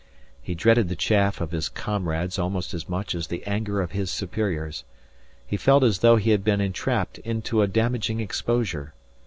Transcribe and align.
He 0.41 0.55
dreaded 0.55 0.89
the 0.89 0.95
chaff 0.95 1.39
of 1.41 1.51
his 1.51 1.69
comrades 1.69 2.39
almost 2.39 2.73
as 2.73 2.89
much 2.89 3.13
as 3.13 3.27
the 3.27 3.43
anger 3.45 3.81
of 3.81 3.91
his 3.91 4.09
superiors. 4.09 4.83
He 5.45 5.57
felt 5.57 5.83
as 5.83 5.99
though 5.99 6.15
he 6.15 6.31
had 6.31 6.43
been 6.43 6.59
entrapped 6.59 7.19
into 7.19 7.61
a 7.61 7.67
damaging 7.67 8.19
exposure. 8.19 8.95